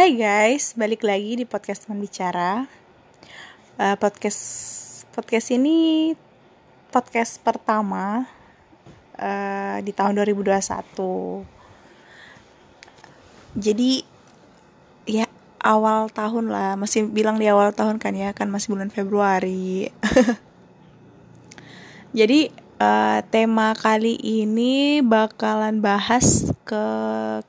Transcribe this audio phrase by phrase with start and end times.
[0.00, 2.64] Hai guys, balik lagi di podcast teman bicara.
[3.76, 4.40] Uh, podcast
[5.12, 6.16] podcast ini
[6.88, 8.24] podcast pertama
[9.20, 11.44] uh, di tahun 2021.
[13.60, 14.00] Jadi
[15.04, 15.28] ya
[15.60, 19.92] awal tahun lah, masih bilang di awal tahun kan ya, kan masih bulan Februari.
[22.16, 22.48] Jadi
[22.80, 26.84] uh, tema kali ini bakalan bahas ke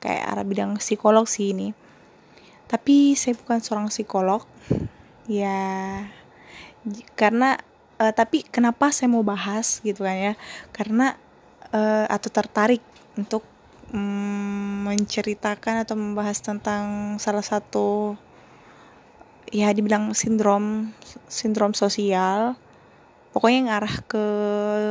[0.04, 1.80] kayak arah bidang psikolog sih ini.
[2.72, 4.48] Tapi saya bukan seorang psikolog.
[5.28, 6.08] Ya
[7.14, 7.60] karena
[8.00, 10.34] uh, tapi kenapa saya mau bahas gitu kan ya?
[10.72, 11.20] Karena
[11.76, 12.80] uh, atau tertarik
[13.20, 13.44] untuk
[13.92, 18.16] um, menceritakan atau membahas tentang salah satu
[19.52, 20.96] ya dibilang sindrom
[21.28, 22.56] sindrom sosial
[23.36, 24.24] pokoknya ngarah ke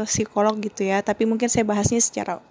[0.06, 2.42] psikolog gitu ya tapi mungkin saya bahasnya secara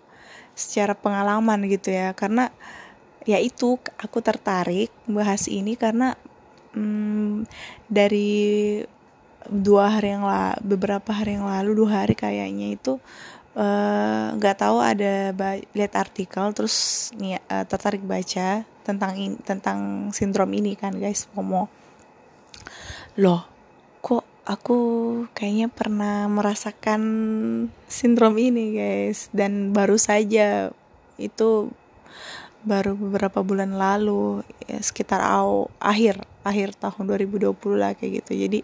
[0.58, 2.89] secara pengalaman gitu ya karena ya
[3.26, 6.16] itu aku tertarik bahas ini karena
[6.72, 7.44] hmm,
[7.90, 8.80] dari
[9.48, 13.00] dua hari yang lalu beberapa hari yang lalu dua hari kayaknya itu
[13.56, 15.32] eh, nggak uh, tahu ada
[15.72, 21.68] lihat artikel terus nih uh, tertarik baca tentang in, tentang sindrom ini kan guys FOMO.
[23.18, 23.42] Loh
[24.00, 24.78] kok aku
[25.36, 27.02] kayaknya pernah merasakan
[27.84, 30.72] sindrom ini guys dan baru saja
[31.20, 31.68] itu
[32.62, 38.32] baru beberapa bulan lalu ya, sekitar aw, akhir akhir tahun 2020 lah kayak gitu.
[38.36, 38.60] Jadi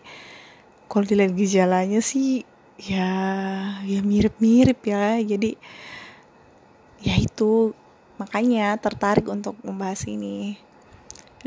[0.86, 2.44] kalau dilihat gejalanya sih
[2.80, 3.10] ya
[3.84, 5.20] ya mirip-mirip ya.
[5.20, 5.56] Jadi
[7.04, 7.72] ya itu
[8.16, 10.56] makanya tertarik untuk membahas ini.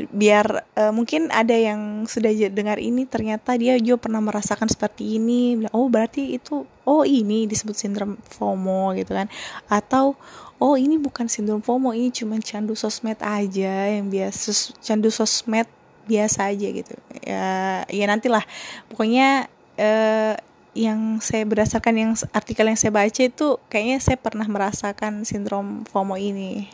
[0.00, 5.60] Biar uh, mungkin ada yang sudah dengar ini ternyata dia juga pernah merasakan seperti ini.
[5.76, 9.28] Oh berarti itu oh ini disebut sindrom FOMO gitu kan.
[9.68, 10.16] Atau
[10.60, 15.66] oh ini bukan sindrom FOMO ini cuma candu sosmed aja yang biasa candu sosmed
[16.04, 16.94] biasa aja gitu.
[17.24, 18.44] Ya ya nantilah.
[18.92, 19.48] Pokoknya
[19.80, 20.36] uh,
[20.76, 26.20] yang saya berdasarkan yang artikel yang saya baca itu kayaknya saya pernah merasakan sindrom FOMO
[26.20, 26.68] ini.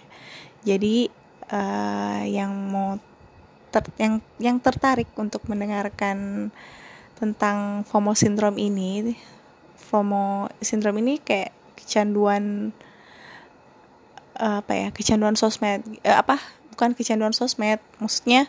[0.67, 1.09] Jadi
[1.49, 2.99] uh, yang mau
[3.71, 6.51] ter, yang yang tertarik untuk mendengarkan
[7.17, 9.17] tentang FOMO syndrome ini
[9.89, 12.75] FOMO syndrome ini kayak kecanduan
[14.37, 16.41] apa ya kecanduan sosmed uh, apa
[16.75, 18.49] bukan kecanduan sosmed maksudnya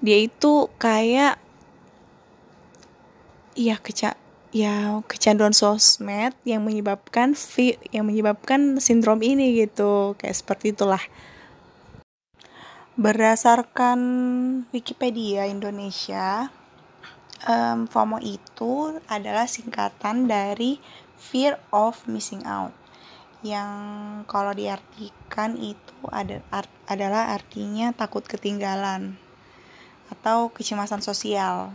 [0.00, 1.36] dia itu kayak
[3.56, 4.16] iya keca
[4.50, 7.36] ya kecanduan sosmed yang menyebabkan
[7.94, 11.02] yang menyebabkan sindrom ini gitu kayak seperti itulah
[13.00, 14.00] Berdasarkan
[14.76, 16.52] Wikipedia Indonesia,
[17.48, 20.76] um, FOMO itu adalah singkatan dari
[21.16, 22.76] fear of missing out.
[23.40, 23.72] Yang
[24.28, 29.16] kalau diartikan itu ada, art, adalah artinya takut ketinggalan
[30.12, 31.72] atau kecemasan sosial.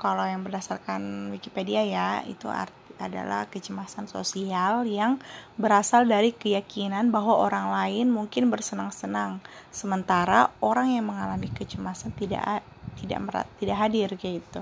[0.00, 5.16] Kalau yang berdasarkan Wikipedia ya, itu arti adalah kecemasan sosial yang
[5.56, 9.40] berasal dari keyakinan bahwa orang lain mungkin bersenang-senang,
[9.72, 12.60] sementara orang yang mengalami kecemasan tidak
[12.98, 14.60] tidak merat, tidak hadir kayak gitu.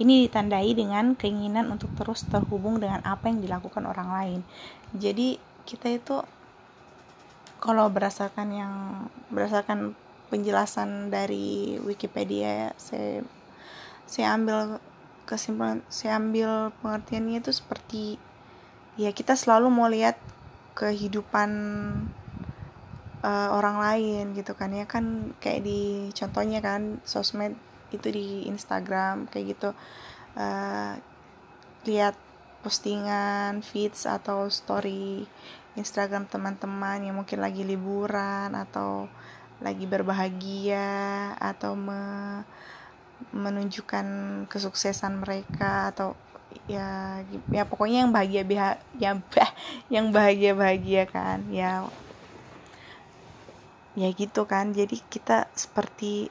[0.00, 4.40] Ini ditandai dengan keinginan untuk terus terhubung dengan apa yang dilakukan orang lain.
[4.96, 6.16] Jadi kita itu
[7.60, 8.74] kalau berdasarkan yang
[9.32, 9.96] berdasarkan
[10.30, 13.22] penjelasan dari Wikipedia saya
[14.06, 14.78] saya ambil
[15.26, 18.04] kesimpulan saya ambil pengertiannya itu seperti
[18.94, 20.18] ya kita selalu mau lihat
[20.78, 21.50] kehidupan
[23.22, 24.72] uh, orang lain gitu kan.
[24.74, 27.56] Ya kan kayak di contohnya kan sosmed
[27.94, 29.70] itu di Instagram kayak gitu.
[30.36, 30.98] Uh,
[31.86, 32.18] lihat
[32.66, 35.24] postingan feeds atau story
[35.78, 39.06] Instagram teman-teman yang mungkin lagi liburan atau
[39.60, 42.02] lagi berbahagia atau me
[43.32, 44.04] menunjukkan
[44.52, 46.12] kesuksesan mereka atau
[46.68, 48.42] ya ya pokoknya yang bahagia
[49.00, 49.16] ya
[49.88, 51.44] yang bahagia bahagia kan.
[51.48, 51.88] Ya
[53.96, 56.28] ya gitu kan jadi kita seperti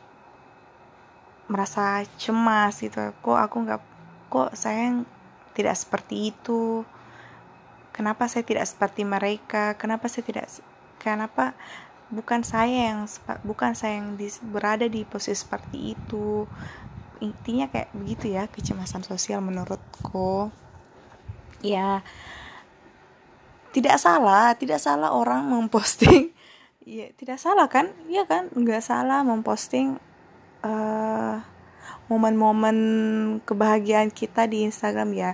[1.50, 3.13] merasa cemas gitu.
[3.21, 3.81] Kok aku nggak
[4.29, 5.01] kok saya
[5.57, 6.85] tidak seperti itu?
[7.94, 9.73] Kenapa saya tidak seperti mereka?
[9.79, 10.47] Kenapa saya tidak
[11.01, 11.56] kenapa
[12.13, 13.09] bukan saya yang
[13.41, 14.18] bukan saya yang
[14.53, 16.45] berada di posisi seperti itu?
[17.23, 20.53] Intinya kayak begitu ya kecemasan sosial menurutku.
[21.63, 22.06] Ya
[23.71, 26.34] tidak salah tidak salah orang memposting
[26.85, 27.91] ya tidak salah kan?
[28.05, 28.53] Iya kan?
[28.53, 29.97] Nggak salah memposting
[30.61, 31.41] uh,
[32.07, 32.77] momen-momen
[33.43, 35.33] kebahagiaan kita di Instagram ya.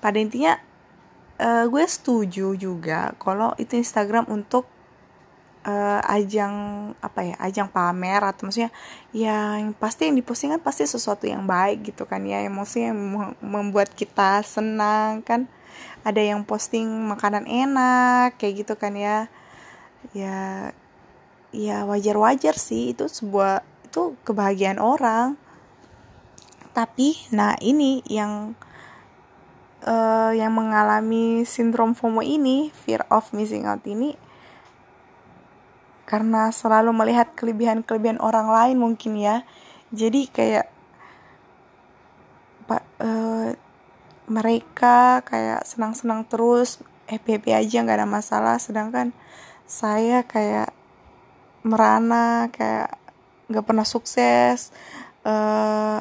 [0.00, 0.56] Pada intinya
[1.38, 4.64] uh, gue setuju juga kalau itu Instagram untuk
[5.68, 6.54] uh, ajang
[7.04, 8.72] apa ya ajang pamer atau maksudnya
[9.12, 12.40] ya yang pasti yang diposting kan pasti sesuatu yang baik gitu kan ya.
[12.40, 12.96] Emosi yang
[13.44, 15.44] membuat kita senang kan.
[16.02, 19.28] Ada yang posting makanan enak kayak gitu kan ya
[20.12, 20.70] ya
[21.52, 25.40] ya wajar-wajar sih itu sebuah itu kebahagiaan orang.
[26.76, 28.54] Tapi nah ini yang
[29.82, 34.14] uh, yang mengalami sindrom FOMO ini fear of missing out ini
[36.08, 39.44] karena selalu melihat kelebihan-kelebihan orang lain mungkin ya.
[39.92, 40.72] Jadi kayak
[42.64, 43.52] pak uh,
[44.28, 48.56] mereka kayak senang-senang terus happy happy aja nggak ada masalah.
[48.56, 49.12] Sedangkan
[49.68, 50.72] saya kayak
[51.60, 52.96] merana kayak
[53.52, 54.72] nggak pernah sukses
[55.28, 56.00] uh,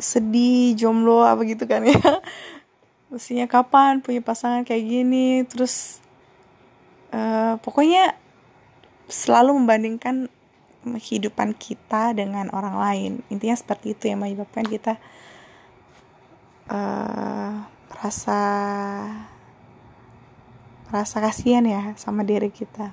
[0.00, 1.94] sedih jomblo apa gitu kan ya.
[3.14, 6.02] Mestinya kapan punya pasangan kayak gini terus
[7.14, 8.18] uh, pokoknya
[9.10, 10.30] selalu membandingkan
[10.82, 13.12] kehidupan kita dengan orang lain.
[13.30, 14.96] Intinya seperti itu yang menyebabkan kita
[16.70, 18.40] uh, merasa
[20.90, 22.92] merasa kasihan ya sama diri kita.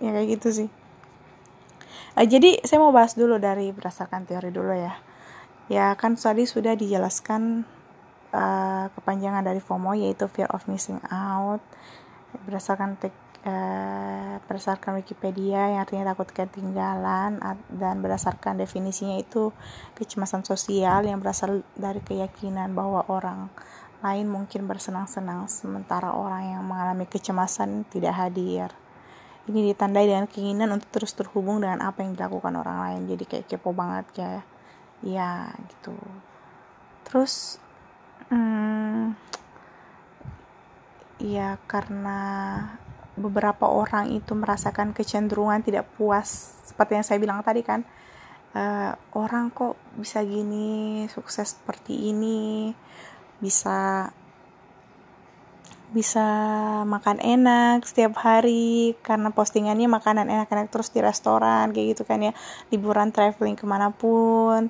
[0.00, 0.68] Ya kayak gitu sih.
[2.16, 4.96] Uh, jadi saya mau bahas dulu dari berdasarkan teori dulu ya.
[5.68, 7.68] Ya kan tadi sudah dijelaskan
[8.32, 11.60] uh, kepanjangan dari FOMO yaitu fear of missing out.
[12.48, 13.14] Berdasarkan tek
[13.46, 17.38] Eh, berdasarkan Wikipedia yang artinya takut ketinggalan
[17.70, 19.54] dan berdasarkan definisinya itu
[19.94, 23.46] kecemasan sosial yang berasal dari keyakinan bahwa orang
[24.02, 28.70] lain mungkin bersenang-senang sementara orang yang mengalami kecemasan tidak hadir.
[29.46, 33.00] Ini ditandai dengan keinginan untuk terus terhubung dengan apa yang dilakukan orang lain.
[33.06, 34.44] Jadi kayak kepo banget kayak
[35.06, 35.94] ya gitu.
[37.06, 37.62] Terus
[38.28, 39.14] hmm,
[41.22, 42.20] ya karena
[43.16, 47.80] beberapa orang itu merasakan kecenderungan tidak puas seperti yang saya bilang tadi kan
[48.52, 52.76] uh, orang kok bisa gini sukses seperti ini
[53.40, 54.10] bisa
[55.94, 56.26] bisa
[56.82, 62.32] makan enak setiap hari karena postingannya makanan enak-enak terus di restoran kayak gitu kan ya.
[62.74, 64.68] Liburan traveling ke mana pun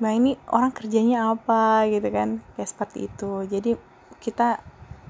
[0.00, 2.40] nah ini orang kerjanya apa gitu kan?
[2.56, 3.32] Kayak seperti itu.
[3.46, 3.76] Jadi
[4.20, 4.60] kita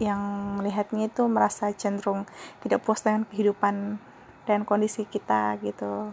[0.00, 0.20] yang
[0.56, 2.24] melihatnya itu merasa cenderung
[2.64, 4.00] tidak puas dengan kehidupan
[4.44, 6.12] dan kondisi kita gitu.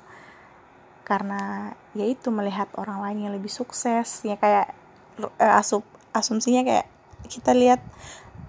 [1.03, 4.75] Karena yaitu melihat orang lain yang lebih sukses ya kayak
[5.19, 6.87] uh, asup asumsinya kayak
[7.27, 7.81] kita lihat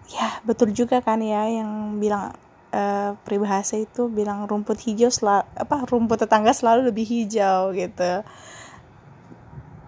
[0.09, 2.33] ya betul juga kan ya yang bilang
[2.73, 8.25] uh, peribahasa itu bilang rumput hijau selalu apa rumput tetangga selalu lebih hijau gitu.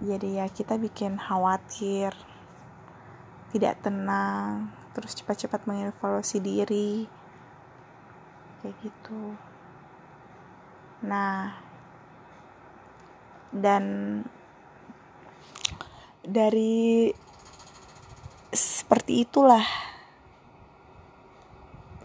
[0.01, 2.17] Jadi ya kita bikin khawatir
[3.53, 7.05] tidak tenang terus cepat-cepat mengevaluasi diri
[8.61, 9.37] kayak gitu.
[11.05, 11.57] Nah
[13.51, 13.85] dan
[16.25, 17.11] dari
[18.91, 19.63] seperti itulah.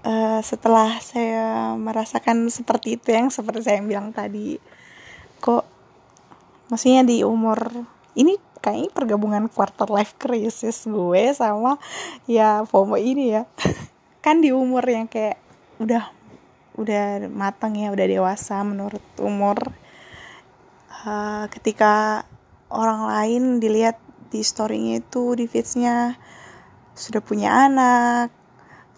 [0.05, 4.61] Uh, setelah saya merasakan seperti itu yang seperti saya bilang tadi
[5.41, 5.65] kok
[6.69, 7.57] maksudnya di umur
[8.13, 11.81] ini kayaknya pergabungan quarter life crisis gue sama
[12.29, 13.49] ya FOMO ini ya.
[14.21, 15.41] Kan di umur yang kayak
[15.81, 16.13] udah
[16.77, 19.57] udah matang ya udah dewasa menurut umur.
[21.01, 22.21] Uh, ketika
[22.69, 23.97] orang lain dilihat
[24.29, 26.21] di storynya itu di feedsnya
[26.95, 28.31] sudah punya anak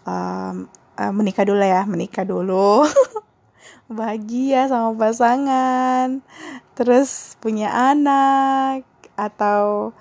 [0.06, 2.86] um, uh, menikah dulu ya menikah dulu.
[3.88, 6.22] Bahagia sama pasangan.
[6.78, 8.86] Terus punya anak
[9.18, 9.92] atau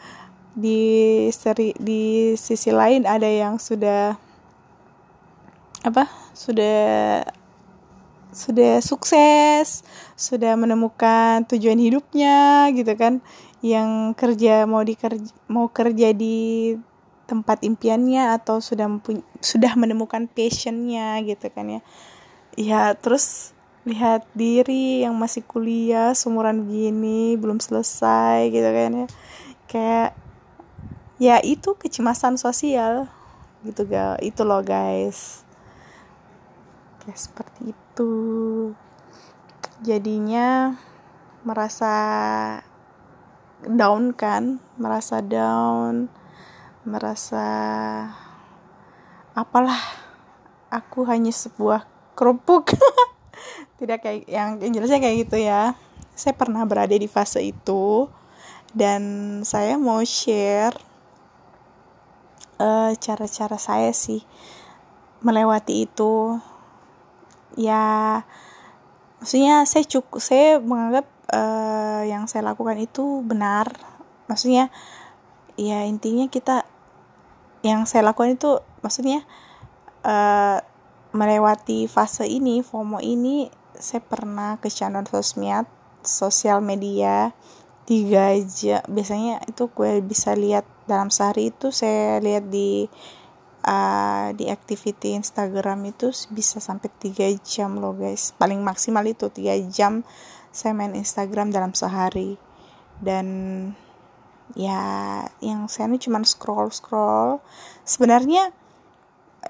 [0.56, 4.16] di seri di sisi lain ada yang sudah
[5.84, 7.20] apa sudah
[8.32, 9.84] sudah sukses
[10.16, 13.24] sudah menemukan tujuan hidupnya gitu kan.
[13.64, 16.76] Yang kerja mau dikerja mau kerja di
[17.26, 18.86] tempat impiannya atau sudah
[19.42, 21.80] sudah menemukan passionnya gitu kan ya.
[22.56, 23.52] Ya terus
[23.86, 29.06] lihat diri yang masih kuliah seumuran begini belum selesai gitu kan ya.
[29.66, 30.10] Kayak
[31.18, 33.10] ya itu kecemasan sosial
[33.66, 35.42] gitu ga itu loh guys.
[37.02, 38.14] Kayak seperti itu.
[39.84, 40.78] Jadinya
[41.46, 41.94] merasa
[43.62, 46.10] down kan merasa down
[46.86, 47.46] merasa
[49.34, 49.76] apalah
[50.70, 52.72] aku hanya sebuah kerupuk.
[53.78, 55.76] Tidak kayak yang, yang jelasnya kayak gitu ya.
[56.16, 58.08] Saya pernah berada di fase itu
[58.72, 59.02] dan
[59.44, 60.72] saya mau share
[62.56, 64.24] eh, cara-cara saya sih
[65.20, 66.40] melewati itu.
[67.58, 68.22] Ya
[69.20, 73.72] maksudnya saya cukup saya menganggap uh, yang saya lakukan itu benar.
[74.30, 74.70] Maksudnya
[75.56, 76.68] ya intinya kita
[77.66, 79.26] yang saya lakukan itu maksudnya
[80.06, 80.62] uh,
[81.10, 85.66] melewati fase ini FOMO ini saya pernah ke channel sosmed
[86.06, 87.34] sosial media
[87.86, 92.86] tiga jam biasanya itu gue bisa lihat dalam sehari itu saya lihat di
[93.66, 98.32] uh, di activity Instagram itu bisa sampai tiga jam loh guys.
[98.38, 100.06] Paling maksimal itu tiga jam
[100.54, 102.38] saya main Instagram dalam sehari.
[102.96, 103.26] Dan
[104.54, 107.42] ya yang saya ini cuma scroll scroll.
[107.82, 108.54] Sebenarnya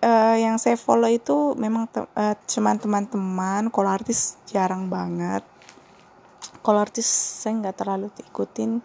[0.00, 3.68] uh, yang saya follow itu memang te uh, cuman teman-teman.
[3.68, 5.44] Kalau artis jarang banget.
[6.64, 8.80] Kalau artis saya nggak terlalu ikutin.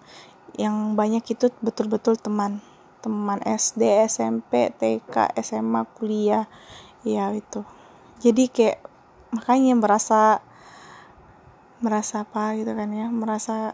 [0.60, 2.60] Yang banyak itu betul-betul teman.
[3.02, 6.46] Teman SD SMP TK SMA kuliah.
[7.08, 7.66] Ya itu.
[8.22, 8.86] Jadi kayak
[9.34, 10.22] makanya merasa
[11.82, 13.10] merasa apa gitu kan ya.
[13.10, 13.74] Merasa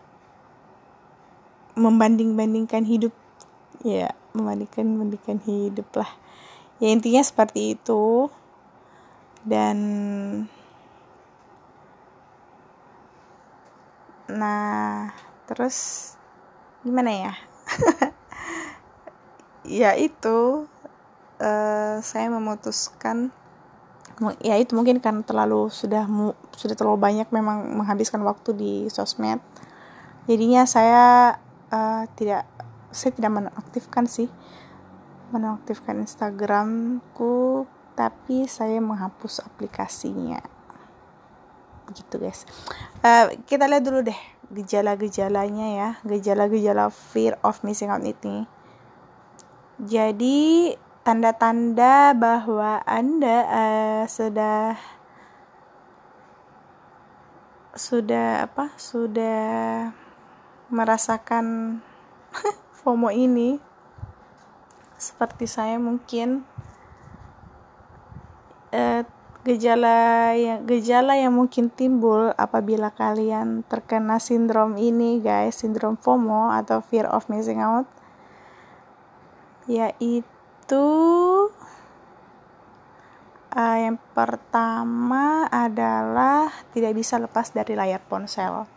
[1.78, 3.14] membanding-bandingkan hidup.
[3.86, 6.10] Ya membandingkan membandingkan hidup lah.
[6.82, 8.34] Ya intinya seperti itu.
[9.46, 9.78] Dan
[14.28, 15.14] nah
[15.46, 15.78] terus
[16.82, 17.34] gimana ya?
[19.68, 20.64] Ya itu
[21.44, 23.36] uh, saya memutuskan
[24.42, 26.08] ya itu mungkin kan terlalu sudah
[26.56, 29.44] sudah terlalu banyak memang menghabiskan waktu di sosmed.
[30.26, 31.36] Jadinya saya
[31.72, 32.48] uh, tidak
[32.92, 34.32] saya tidak menaktifkan sih.
[35.36, 40.40] Menaktifkan Instagramku tapi saya menghapus aplikasinya.
[41.90, 42.46] Begitu guys.
[43.04, 44.20] Uh, kita lihat dulu deh
[44.54, 45.90] gejala-gejalanya ya.
[46.08, 48.48] Gejala-gejala fear of missing out ini.
[49.78, 50.74] Jadi
[51.06, 54.76] tanda-tanda bahwa anda uh, sudah
[57.78, 58.74] sudah apa?
[58.80, 60.07] Sudah
[60.70, 61.80] merasakan
[62.84, 63.60] FOMO ini
[64.98, 66.42] seperti saya mungkin
[68.74, 69.06] eh,
[69.48, 76.84] gejala yang gejala yang mungkin timbul apabila kalian terkena sindrom ini guys sindrom FOMO atau
[76.84, 77.88] fear of missing out
[79.72, 80.88] yaitu
[83.56, 88.77] uh, yang pertama adalah tidak bisa lepas dari layar ponsel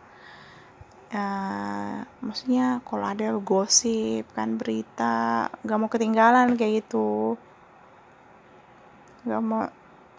[1.11, 7.35] uh, maksudnya kalau ada gosip kan berita nggak mau ketinggalan kayak gitu.
[9.27, 9.61] Nggak mau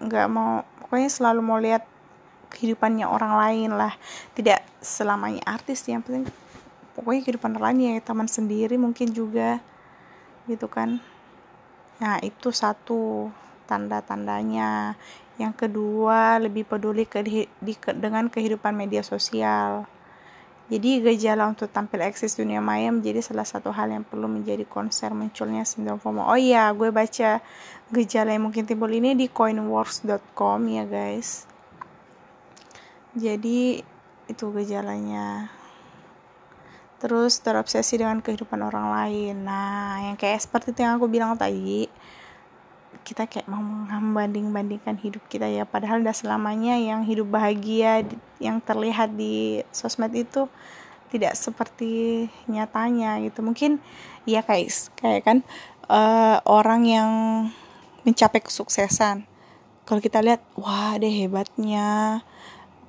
[0.02, 1.84] nggak mau pokoknya selalu mau lihat
[2.52, 3.92] kehidupannya orang lain lah.
[4.36, 6.28] Tidak selamanya artis yang penting
[6.92, 9.58] pokoknya kehidupan orang lain ya teman sendiri mungkin juga
[10.44, 11.00] gitu kan.
[11.98, 13.32] Nah itu satu
[13.64, 14.96] tanda-tandanya.
[15.40, 17.48] Yang kedua lebih peduli ke, di,
[17.96, 19.88] dengan kehidupan media sosial
[20.72, 25.12] jadi gejala untuk tampil eksis dunia maya menjadi salah satu hal yang perlu menjadi konser
[25.12, 26.24] munculnya sindrom FOMO.
[26.24, 27.44] Oh iya, gue baca
[27.92, 31.44] gejala yang mungkin timbul ini di coinworks.com ya guys.
[33.12, 33.84] Jadi
[34.32, 35.52] itu gejalanya.
[37.04, 39.44] Terus terobsesi dengan kehidupan orang lain.
[39.44, 41.84] Nah, yang kayak seperti itu yang aku bilang tadi,
[43.02, 45.66] kita kayak mau membanding-bandingkan hidup kita ya.
[45.66, 48.06] Padahal udah selamanya yang hidup bahagia
[48.38, 50.46] yang terlihat di sosmed itu
[51.12, 53.44] tidak seperti nyatanya gitu.
[53.44, 53.82] Mungkin
[54.24, 55.38] ya kayak kayak kan
[55.90, 57.10] uh, orang yang
[58.06, 59.28] mencapai kesuksesan.
[59.84, 62.22] Kalau kita lihat wah deh hebatnya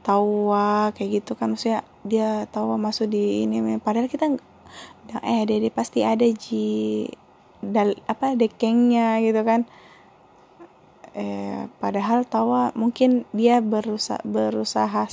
[0.05, 1.51] tahu wah kayak gitu kan.
[1.51, 4.31] Maksudnya dia tahu masuk di ini padahal kita
[5.25, 7.09] eh deh pasti ada ji.
[7.63, 9.63] Dal apa dekengnya gitu kan
[11.13, 15.09] eh, padahal tawa mungkin dia berusaha berusaha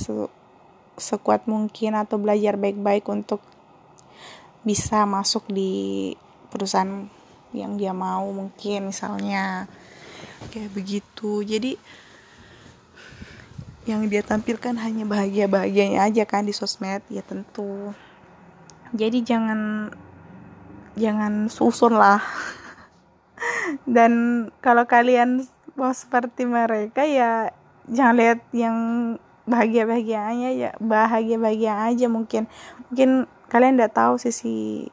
[0.97, 3.41] sekuat mungkin atau belajar baik-baik untuk
[4.61, 6.13] bisa masuk di
[6.53, 7.09] perusahaan
[7.51, 9.67] yang dia mau mungkin misalnya.
[10.53, 11.41] Kayak begitu.
[11.45, 11.77] Jadi
[13.89, 17.93] yang dia tampilkan hanya bahagia-bahagianya aja kan di sosmed ya tentu.
[18.93, 19.89] Jadi jangan
[20.93, 22.21] jangan susun lah.
[23.95, 25.49] Dan kalau kalian
[25.81, 27.49] mau seperti mereka ya
[27.89, 28.77] jangan lihat yang
[29.49, 32.45] bahagia bahagianya ya bahagia bahagia aja mungkin.
[32.93, 34.85] Mungkin kalian udah tahu sisi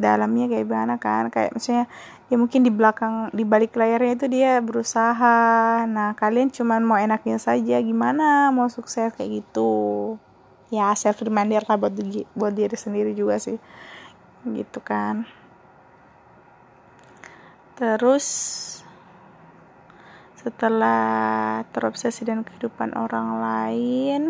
[0.00, 1.28] dalamnya kayak gimana kan.
[1.28, 1.84] Kayak misalnya
[2.32, 5.84] ya mungkin di belakang di balik layarnya itu dia berusaha.
[5.84, 10.16] Nah kalian cuman mau enaknya saja gimana mau sukses kayak gitu?
[10.72, 11.92] Ya self reminder lah buat
[12.32, 13.60] buat diri sendiri juga sih.
[14.48, 15.28] Gitu kan.
[17.76, 18.24] Terus
[20.40, 24.22] setelah terobsesi dengan kehidupan orang lain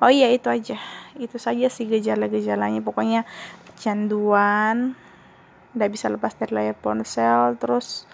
[0.00, 0.80] oh iya itu aja.
[1.20, 2.80] Itu saja sih gejala-gejalanya.
[2.80, 3.28] Pokoknya
[3.70, 4.96] kecanduan
[5.70, 8.08] tidak bisa lepas dari layar ponsel terus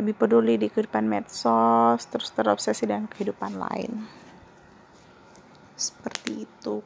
[0.00, 3.92] lebih peduli di kehidupan medsos terus terobsesi dengan kehidupan lain.
[5.76, 6.80] Seperti itu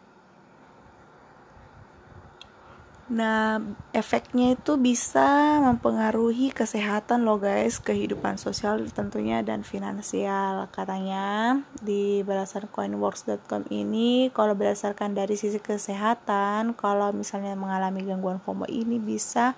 [3.06, 3.62] Nah,
[3.94, 10.66] efeknya itu bisa mempengaruhi kesehatan lo guys, kehidupan sosial tentunya dan finansial.
[10.74, 18.66] Katanya di berdasarkan coinworks.com ini kalau berdasarkan dari sisi kesehatan, kalau misalnya mengalami gangguan FOMO
[18.66, 19.54] ini bisa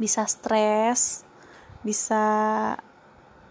[0.00, 1.20] bisa stres,
[1.84, 2.24] bisa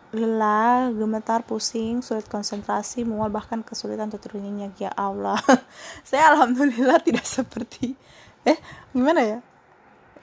[0.10, 4.26] lelah, gemetar, pusing, sulit konsentrasi, mual bahkan kesulitan untuk
[4.82, 5.38] ya Allah.
[6.08, 7.94] Saya alhamdulillah tidak seperti
[8.46, 8.58] eh
[8.94, 9.40] gimana ya?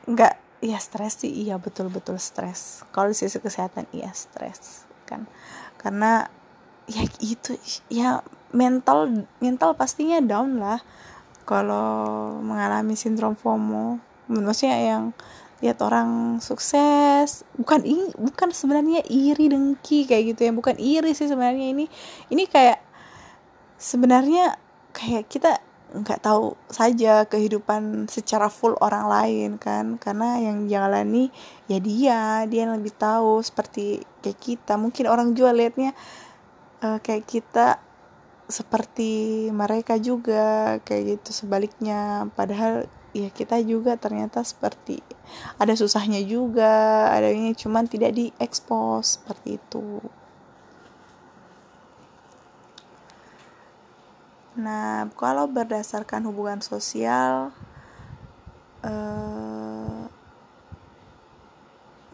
[0.06, 1.30] Nggak iya stres sih.
[1.30, 2.86] Iya betul betul stres.
[2.94, 5.26] Kalau di sisi kesehatan iya stres kan.
[5.76, 6.24] Karena
[6.86, 7.58] ya itu
[7.90, 8.22] ya
[8.54, 10.80] mental mental pastinya down lah.
[11.42, 13.98] Kalau mengalami sindrom FOMO
[14.30, 15.04] maksudnya yang
[15.62, 20.52] lihat orang sukses bukan ini bukan sebenarnya iri dengki kayak gitu ya.
[20.54, 21.74] Bukan iri sih sebenarnya.
[21.74, 21.84] Ini
[22.30, 22.78] ini kayak
[23.82, 24.54] sebenarnya
[24.94, 25.58] kayak kita
[25.92, 30.00] nggak tahu saja kehidupan secara full orang lain kan?
[30.00, 31.28] Karena yang jalani
[31.68, 34.74] ya dia dia yang lebih tahu seperti kayak kita.
[34.80, 35.92] Mungkin orang jual liatnya
[36.80, 37.76] uh, kayak kita
[38.48, 42.26] seperti mereka juga kayak gitu sebaliknya.
[42.32, 45.04] Padahal ya kita juga ternyata seperti
[45.60, 50.00] ada susahnya juga ada ini cuman tidak diekspos seperti itu
[54.52, 57.56] Nah, kalau berdasarkan hubungan sosial,
[58.84, 60.02] eh,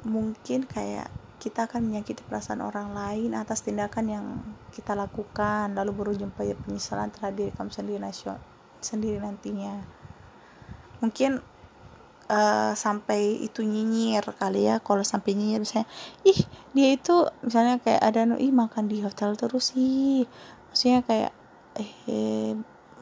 [0.07, 1.11] mungkin kayak
[1.43, 4.27] kita akan menyakiti perasaan orang lain atas tindakan yang
[4.71, 7.99] kita lakukan, lalu berujung pada penyesalan terhadap diri kamu sendiri,
[8.83, 9.83] sendiri nantinya.
[10.99, 11.43] Mungkin
[12.31, 15.89] uh, sampai itu nyinyir kali ya kalau sampai nyinyir misalnya
[16.23, 16.41] ih
[16.77, 20.29] dia itu misalnya kayak ada ih makan di hotel terus sih
[20.71, 21.33] maksudnya kayak
[21.81, 22.53] eh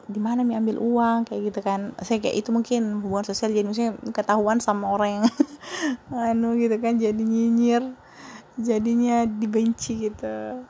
[0.07, 1.91] di mana mi ambil uang kayak gitu kan.
[1.99, 5.25] Saya kayak itu mungkin hubungan sosial jadi misalnya ketahuan sama orang yang
[6.31, 7.83] anu gitu kan jadi nyinyir
[8.55, 10.63] jadinya dibenci gitu.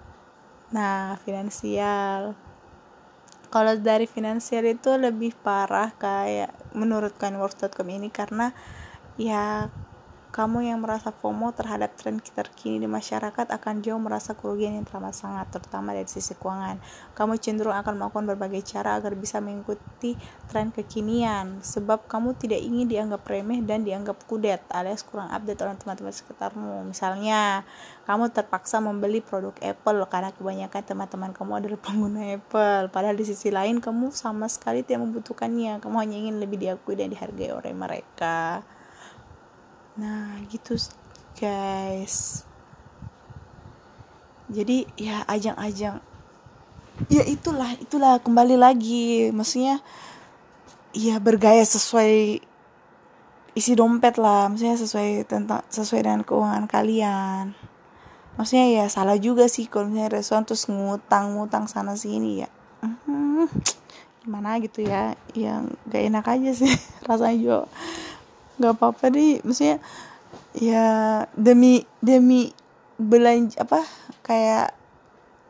[0.74, 2.34] Nah finansial.
[3.48, 8.52] Kalau dari finansial itu lebih parah kayak menurut coinworks.com ini karena
[9.15, 9.72] ya
[10.38, 15.17] kamu yang merasa FOMO terhadap tren terkini di masyarakat akan jauh merasa kerugian yang teramat
[15.17, 16.78] sangat, terutama dari sisi keuangan.
[17.17, 20.13] Kamu cenderung akan melakukan berbagai cara agar bisa mengikuti
[20.45, 25.73] tren kekinian, sebab kamu tidak ingin dianggap remeh dan dianggap kudet alias kurang update oleh
[25.73, 26.86] teman-teman sekitarmu.
[26.86, 27.65] Misalnya,
[28.06, 33.50] kamu terpaksa membeli produk Apple karena kebanyakan teman-teman kamu adalah pengguna Apple, padahal di sisi
[33.50, 35.82] lain kamu sama sekali tidak membutuhkannya.
[35.82, 38.62] Kamu hanya ingin lebih diakui dan dihargai oleh mereka
[39.98, 40.78] nah gitu
[41.38, 42.46] guys.
[44.48, 46.00] Jadi ya ajang-ajang.
[47.12, 49.30] Ya itulah itulah kembali lagi.
[49.30, 49.84] Maksudnya
[50.96, 52.42] ya bergaya sesuai
[53.54, 54.48] isi dompet lah.
[54.48, 57.58] Maksudnya sesuai tentang sesuai dengan keuangan kalian.
[58.38, 62.50] Maksudnya ya salah juga sih kalau misalnya restoran terus ngutang ngutang sana sini ya.
[62.86, 63.50] Hmm,
[64.22, 65.18] gimana gitu ya?
[65.34, 66.74] Yang gak enak aja sih
[67.10, 67.60] rasanya juga
[68.58, 69.39] nggak apa-apa deh.
[69.46, 69.78] Maksudnya
[70.58, 70.88] ya
[71.38, 72.52] demi demi
[72.98, 73.86] belanja apa
[74.26, 74.74] kayak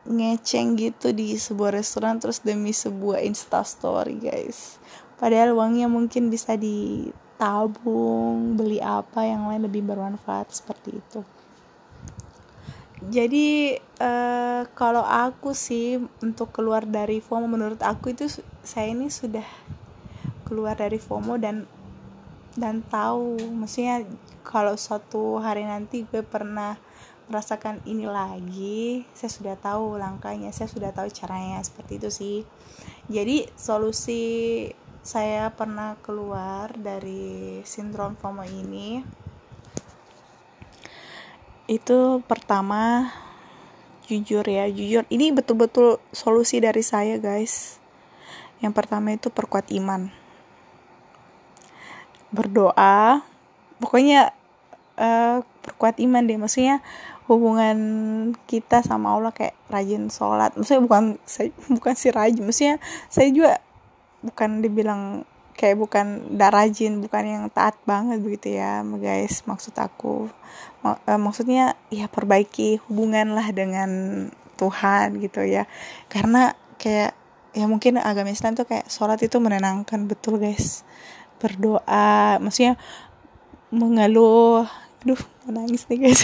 [0.08, 4.80] ngeceng gitu di sebuah restoran terus demi sebuah insta story guys.
[5.20, 11.20] Padahal uangnya mungkin bisa ditabung beli apa yang lain lebih bermanfaat seperti itu.
[12.98, 18.26] Jadi uh, kalau aku sih untuk keluar dari FOMO menurut aku itu
[18.66, 19.46] saya ini sudah
[20.42, 21.62] keluar dari FOMO dan
[22.58, 23.38] dan tahu.
[23.38, 24.02] Maksudnya
[24.42, 26.76] kalau suatu hari nanti gue pernah
[27.28, 32.38] merasakan ini lagi saya sudah tahu langkahnya saya sudah tahu caranya seperti itu sih.
[33.06, 34.22] Jadi solusi
[35.04, 39.04] saya pernah keluar dari sindrom FOMO ini
[41.68, 43.12] itu pertama
[44.08, 45.04] jujur ya jujur.
[45.12, 47.76] Ini betul-betul solusi dari saya guys.
[48.64, 50.17] Yang pertama itu perkuat iman
[52.34, 53.22] berdoa.
[53.78, 54.34] Pokoknya
[54.98, 56.38] uh, perkuat iman deh.
[56.40, 56.82] Maksudnya
[57.28, 57.78] hubungan
[58.48, 60.56] kita sama Allah kayak rajin sholat.
[60.56, 62.44] Maksudnya bukan saya bukan si rajin.
[62.44, 62.76] Maksudnya
[63.12, 63.60] saya juga
[64.24, 70.30] bukan dibilang kayak bukan tidak rajin bukan yang taat banget begitu ya guys maksud aku.
[70.86, 73.90] Uh, maksudnya ya perbaiki hubungan lah dengan
[74.56, 75.68] Tuhan gitu ya.
[76.08, 77.12] Karena kayak
[77.52, 80.86] ya mungkin agama Islam tuh kayak sholat itu menenangkan betul guys
[81.38, 82.38] berdoa.
[82.42, 82.76] Maksudnya
[83.70, 84.66] mengeluh.
[85.02, 86.22] Aduh menangis nih guys.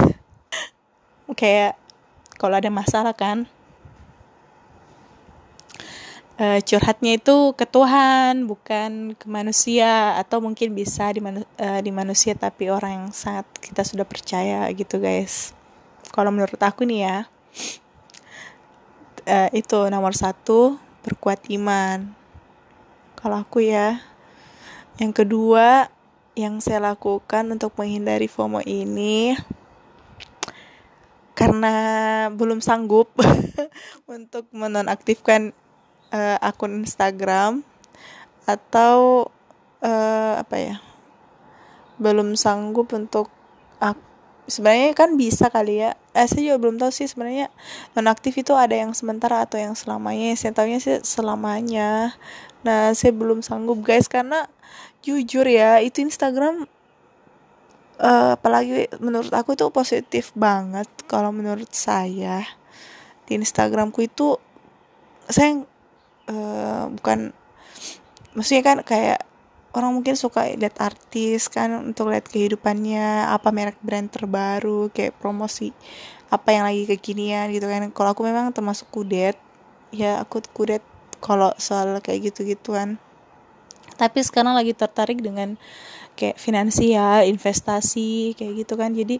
[1.40, 1.78] Kayak
[2.36, 3.46] kalau ada masalah kan.
[6.34, 10.18] Uh, curhatnya itu ke Tuhan bukan ke manusia.
[10.18, 14.66] Atau mungkin bisa di, manu uh, di manusia tapi orang yang sangat kita sudah percaya
[14.74, 15.54] gitu guys.
[16.10, 17.18] Kalau menurut aku nih ya
[19.28, 22.12] uh, itu nomor satu berkuat iman.
[23.18, 24.00] Kalau aku ya
[24.98, 25.90] yang kedua
[26.34, 29.38] yang saya lakukan untuk menghindari FOMO ini
[31.34, 31.74] karena
[32.30, 33.10] belum sanggup
[34.10, 35.54] untuk menonaktifkan
[36.14, 37.66] uh, akun Instagram
[38.46, 39.30] atau
[39.82, 40.76] uh, apa ya
[41.98, 43.30] belum sanggup untuk
[44.46, 45.96] sebenarnya kan bisa kali ya.
[46.12, 47.48] Eh, saya juga belum tahu sih sebenarnya
[47.96, 50.36] nonaktif itu ada yang sementara atau yang selamanya.
[50.36, 52.14] Saya tahunya sih selamanya
[52.64, 54.48] nah saya belum sanggup guys karena
[55.04, 56.64] jujur ya itu Instagram
[58.00, 62.42] uh, apalagi menurut aku itu positif banget kalau menurut saya.
[63.24, 64.36] Di Instagramku itu
[65.24, 65.64] saya
[66.28, 67.32] uh, bukan
[68.36, 69.24] maksudnya kan kayak
[69.74, 75.74] orang mungkin suka lihat artis kan untuk lihat kehidupannya apa merek brand terbaru kayak promosi
[76.30, 77.88] apa yang lagi kekinian gitu kan.
[77.90, 79.38] Kalau aku memang termasuk kudet
[79.94, 80.82] ya aku kudet
[81.24, 83.00] kalau soal kayak gitu gituan
[83.96, 85.56] tapi sekarang lagi tertarik dengan
[86.20, 89.16] kayak finansial investasi kayak gitu kan jadi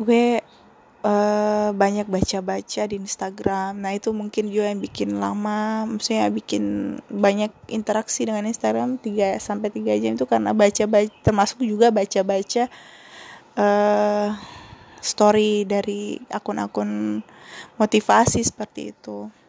[0.00, 0.42] gue
[1.04, 3.82] uh, banyak baca-baca di Instagram.
[3.82, 9.68] Nah, itu mungkin juga yang bikin lama, maksudnya bikin banyak interaksi dengan Instagram 3 sampai
[9.68, 12.70] 3 jam itu karena baca-baca termasuk juga baca-baca
[13.58, 14.28] uh,
[15.02, 17.20] story dari akun-akun
[17.76, 19.41] motivasi seperti itu.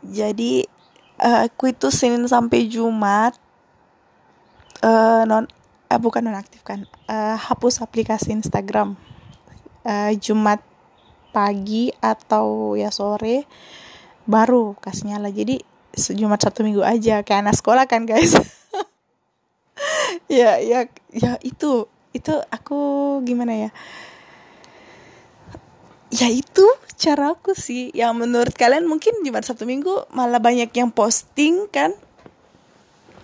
[0.00, 0.64] Jadi
[1.20, 3.36] uh, aku itu Senin sampai Jumat
[4.80, 5.44] uh, non
[5.88, 8.96] uh, bukan nonaktifkan uh, hapus aplikasi Instagram.
[9.80, 10.60] Uh, Jumat
[11.32, 13.48] pagi atau ya sore
[14.28, 15.62] baru kasih nyala jadi
[15.96, 17.24] Jumat satu Minggu aja.
[17.24, 18.36] Kayak anak sekolah kan guys.
[20.30, 22.78] Ya ya ya itu itu aku
[23.26, 23.70] gimana ya
[26.10, 26.66] ya itu
[26.98, 27.94] cara aku sih.
[27.94, 31.94] Yang menurut kalian mungkin Jumat Sabtu Minggu malah banyak yang posting kan?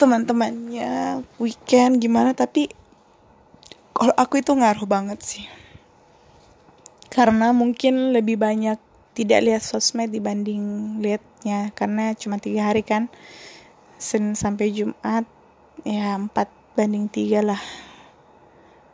[0.01, 2.33] Teman-temannya weekend gimana?
[2.33, 2.71] Tapi
[3.93, 5.45] kalau aku itu ngaruh banget sih.
[7.11, 8.79] Karena mungkin lebih banyak
[9.17, 11.75] tidak lihat sosmed dibanding liatnya.
[11.75, 13.11] Karena cuma tiga hari kan.
[13.97, 15.25] Senin sampai Jumat
[15.85, 17.63] ya empat banding tiga lah.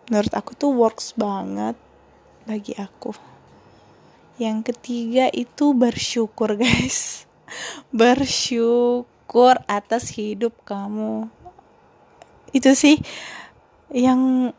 [0.06, 1.74] Menurut aku tuh works banget
[2.46, 3.31] bagi aku
[4.42, 7.30] yang ketiga itu bersyukur guys.
[7.94, 11.30] Bersyukur atas hidup kamu.
[12.50, 12.98] Itu sih
[13.92, 14.50] yang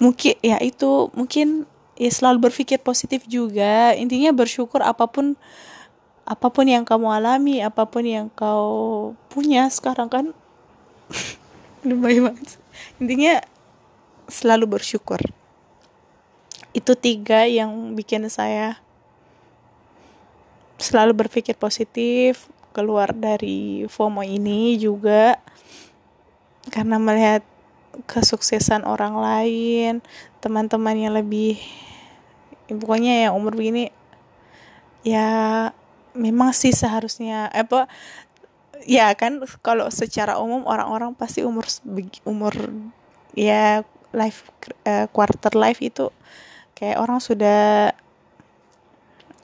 [0.00, 1.68] mungkin ya itu mungkin
[2.00, 3.92] ya selalu berpikir positif juga.
[3.92, 5.36] Intinya bersyukur apa pun
[6.24, 10.24] apa pun yang kamu alami apa pun yang kau punya sekarang kan.
[11.86, 12.56] Lumayan banget.
[13.02, 13.42] Intinya
[14.30, 15.20] selalu bersyukur
[16.72, 18.80] itu tiga yang bikin saya
[20.80, 25.38] selalu berpikir positif keluar dari FOMO ini juga.
[26.72, 27.44] Karena melihat
[28.08, 30.00] kesuksesan orang lain,
[30.40, 31.60] teman-teman yang lebih
[32.66, 33.92] pokoknya yang umur begini
[35.04, 35.68] ya
[36.14, 37.90] memang sih seharusnya apa
[38.86, 41.66] ya kan kalau secara umum orang-orang pasti umur
[42.24, 42.54] umur
[43.34, 43.82] ya
[44.14, 44.48] life
[44.86, 46.08] uh, quarter life itu
[46.82, 47.94] kayak orang sudah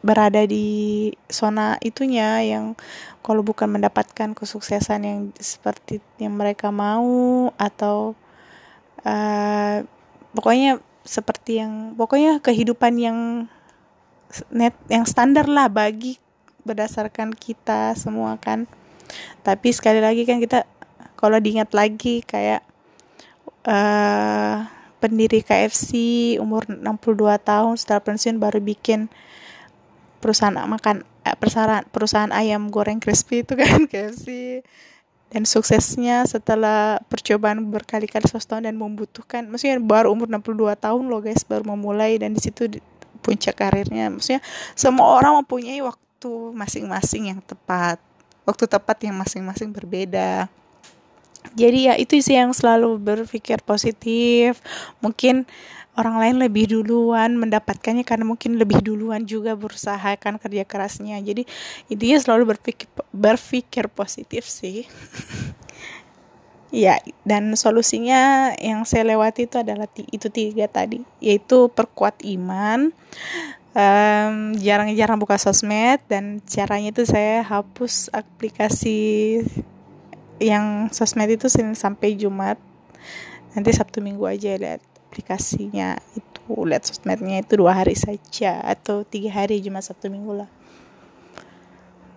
[0.02, 2.74] berada di zona itunya yang
[3.22, 8.18] kalau bukan mendapatkan kesuksesan yang seperti yang mereka mau atau
[9.06, 9.86] uh,
[10.34, 13.18] pokoknya seperti yang pokoknya kehidupan yang
[14.50, 16.18] net yang standar lah bagi
[16.66, 18.66] berdasarkan kita semua kan.
[19.46, 20.66] Tapi sekali lagi kan kita
[21.14, 22.66] kalau diingat lagi kayak
[23.62, 25.90] uh, pendiri KFC
[26.42, 29.06] umur 62 tahun setelah pensiun baru bikin
[30.18, 34.60] perusahaan makan eh, perusahaan perusahaan ayam goreng crispy itu kan KFC
[35.28, 41.20] dan suksesnya setelah percobaan berkali-kali seratus tahun dan membutuhkan maksudnya baru umur 62 tahun loh
[41.20, 42.80] guys baru memulai dan di situ
[43.20, 44.08] puncak karirnya.
[44.08, 44.40] Maksudnya
[44.72, 48.00] semua orang mempunyai waktu masing-masing yang tepat
[48.48, 50.48] waktu tepat yang masing-masing berbeda
[51.54, 54.60] jadi ya itu sih yang selalu berpikir positif.
[55.00, 55.48] Mungkin
[55.98, 61.18] orang lain lebih duluan mendapatkannya karena mungkin lebih duluan juga berusaha kan kerja kerasnya.
[61.22, 61.46] Jadi
[61.88, 64.84] intinya selalu berpikir berpikir positif sih.
[66.68, 72.92] Ya dan solusinya yang saya lewati itu adalah itu tiga tadi yaitu perkuat iman
[74.58, 79.40] jarang-jarang um, buka sosmed dan caranya itu saya hapus aplikasi
[80.38, 82.58] yang sosmed itu Senin sampai Jumat.
[83.54, 89.42] Nanti Sabtu Minggu aja lihat aplikasinya itu lihat sosmednya itu dua hari saja atau tiga
[89.42, 90.50] hari Jumat Sabtu Minggu lah.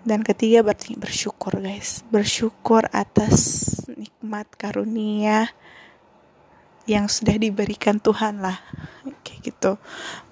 [0.02, 2.02] Dan ketiga berarti bersyukur guys.
[2.10, 5.54] Bersyukur atas nikmat karunia
[6.90, 8.58] yang sudah diberikan Tuhan lah.
[9.22, 9.72] Kayak gitu.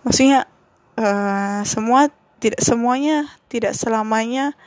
[0.02, 0.50] Maksudnya
[0.98, 2.10] uh, semua
[2.42, 4.58] tidak semuanya tidak selamanya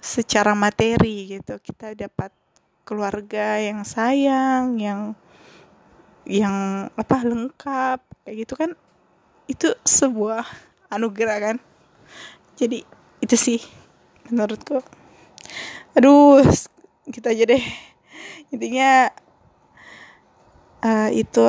[0.00, 1.60] secara materi gitu.
[1.60, 2.32] Kita dapat
[2.90, 5.14] keluarga yang sayang yang
[6.26, 8.70] yang apa lengkap kayak gitu kan
[9.46, 10.42] itu sebuah
[10.90, 11.56] anugerah kan.
[12.58, 12.82] Jadi
[13.22, 13.62] itu sih
[14.26, 14.82] menurutku.
[15.94, 16.42] Aduh
[17.06, 17.62] kita aja deh.
[18.50, 19.06] Intinya
[20.82, 21.46] uh, itu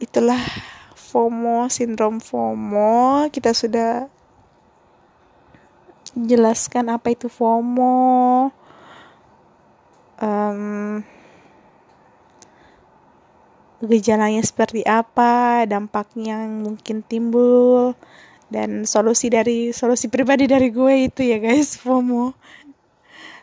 [0.00, 0.40] itulah
[0.96, 3.28] FOMO sindrom FOMO.
[3.28, 4.08] Kita sudah
[6.16, 8.48] jelaskan apa itu FOMO
[10.22, 11.02] um,
[13.82, 17.94] gejalanya seperti apa, dampaknya yang mungkin timbul,
[18.50, 22.34] dan solusi dari solusi pribadi dari gue itu ya guys, FOMO.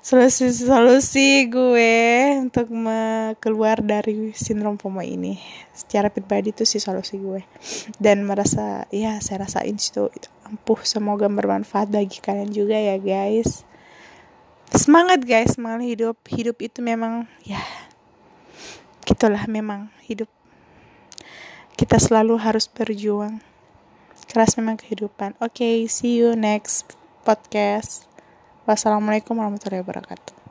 [0.05, 1.97] Solusi solusi gue
[2.37, 2.69] untuk
[3.41, 5.41] keluar dari sindrom FOMO ini.
[5.73, 7.41] Secara pribadi itu sih solusi gue.
[7.97, 10.05] Dan merasa ya saya rasain itu
[10.45, 13.65] ampuh semoga bermanfaat bagi kalian juga ya guys
[14.73, 16.17] semangat guys semangat hidup.
[16.25, 17.61] Hidup itu memang ya
[19.05, 20.31] gitulah memang hidup.
[21.75, 23.43] Kita selalu harus berjuang.
[24.25, 25.37] Keras memang kehidupan.
[25.37, 28.09] Oke okay, see you next podcast.
[28.65, 30.44] Wassalamualaikum warahmatullahi wabarakatuh